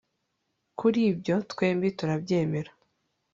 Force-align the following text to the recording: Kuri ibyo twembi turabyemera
Kuri 0.79 0.99
ibyo 1.11 1.35
twembi 1.51 1.87
turabyemera 1.97 2.71